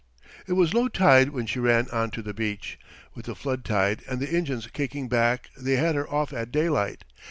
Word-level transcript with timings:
It 0.47 0.53
was 0.53 0.73
low 0.73 0.87
tide 0.87 1.29
when 1.29 1.45
she 1.45 1.59
ran 1.59 1.87
on 1.91 2.09
to 2.09 2.23
the 2.23 2.33
beach. 2.33 2.79
With 3.13 3.27
the 3.27 3.35
flood 3.35 3.63
tide 3.63 4.01
and 4.09 4.19
the 4.19 4.31
engines 4.33 4.65
kicking 4.65 5.07
back 5.07 5.51
they 5.55 5.75
had 5.75 5.93
her 5.93 6.09
off 6.09 6.33
at 6.33 6.51
daylight. 6.51 7.03